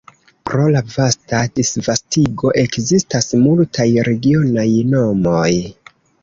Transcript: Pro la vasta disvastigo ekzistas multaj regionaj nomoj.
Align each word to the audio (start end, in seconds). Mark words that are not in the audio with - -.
Pro 0.49 0.61
la 0.75 0.79
vasta 0.93 1.41
disvastigo 1.59 2.53
ekzistas 2.61 3.29
multaj 3.43 3.87
regionaj 4.09 4.67
nomoj. 4.97 5.53